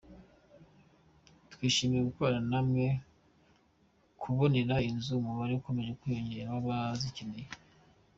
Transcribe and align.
Twishimiye 1.51 2.01
gukorana 2.09 2.43
namwe 2.53 2.85
mu 2.97 3.01
kubonera 4.21 4.75
inzu 4.89 5.11
umubare 5.15 5.53
ukomeje 5.55 5.91
kwiyongera 5.99 6.49
w’abazikeneye. 6.53 7.47